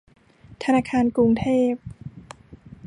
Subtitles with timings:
[0.63, 1.73] ธนาคารกรุงเทพ